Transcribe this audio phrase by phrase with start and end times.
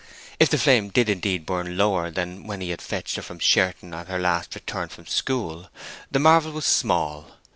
[0.39, 3.37] If the flame did indeed burn lower now than when he had fetched her from
[3.37, 5.69] Sherton at her last return from school,
[6.09, 7.35] the marvel was small.